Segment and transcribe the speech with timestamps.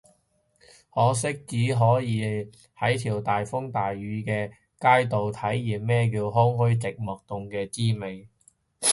[0.95, 8.27] 可惜只可以喺條大風大雨嘅街度體驗咩叫空虛寂寞凍嘅滋味